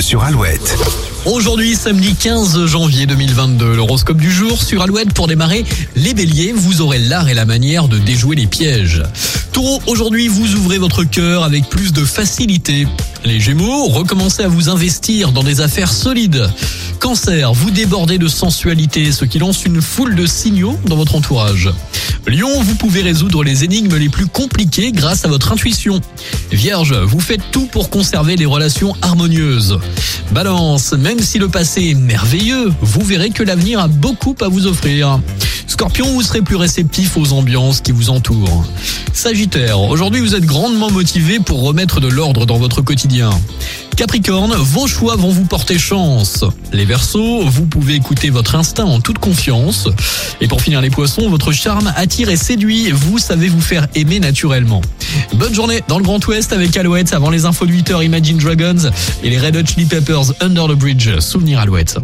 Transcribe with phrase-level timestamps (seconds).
[0.00, 0.76] sur Alouette.
[1.24, 5.64] Aujourd'hui, samedi 15 janvier 2022, l'horoscope du jour sur Alouette pour démarrer
[5.94, 9.02] les béliers, vous aurez l'art et la manière de déjouer les pièges.
[9.52, 12.86] Taureau, aujourd'hui vous ouvrez votre cœur avec plus de facilité.
[13.24, 16.50] Les gémeaux, recommencez à vous investir dans des affaires solides.
[17.00, 21.70] Cancer, vous débordez de sensualité, ce qui lance une foule de signaux dans votre entourage.
[22.26, 26.00] Lion, vous pouvez résoudre les énigmes les plus compliquées grâce à votre intuition.
[26.50, 29.78] Vierge, vous faites tout pour conserver les relations harmonieuses.
[30.32, 34.66] Balance, même si le passé est merveilleux, vous verrez que l'avenir a beaucoup à vous
[34.66, 35.20] offrir.
[35.66, 38.64] Scorpion, vous serez plus réceptif aux ambiances qui vous entourent.
[39.12, 43.30] Sagittaire, aujourd'hui vous êtes grandement motivé pour remettre de l'ordre dans votre quotidien.
[43.96, 46.44] Capricorne, vos choix vont vous porter chance.
[46.72, 49.88] Les Verseaux, vous pouvez écouter votre instinct en toute confiance.
[50.40, 54.20] Et pour finir les poissons, votre charme attire et séduit, vous savez vous faire aimer
[54.20, 54.82] naturellement.
[55.34, 58.90] Bonne journée dans le Grand Ouest avec Alouette avant les infos de 8h Imagine Dragons
[59.22, 61.96] et les Red Hot Chili Peppers Under the Bridge, souvenir Alouette.